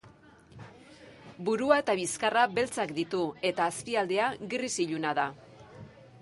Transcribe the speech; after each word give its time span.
Burua 1.49 1.77
eta 1.83 1.95
bizkarra 1.99 2.45
beltzak 2.55 2.95
ditu 3.01 3.21
eta 3.51 3.69
azpialdea 3.73 4.31
gris 4.55 4.73
iluna 4.87 5.15
da. 5.23 5.29